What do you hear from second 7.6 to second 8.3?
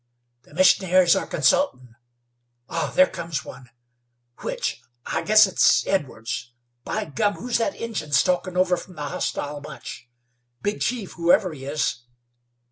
Injun